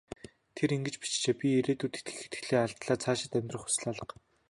[0.55, 2.97] Тэр ингэж бичжээ: "Би ирээдүйд итгэх итгэлээ алдлаа.
[3.03, 4.15] Цаашид амьдрах хүсэл алга".